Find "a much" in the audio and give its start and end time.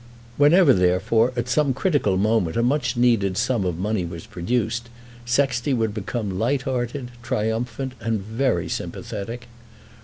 2.57-2.97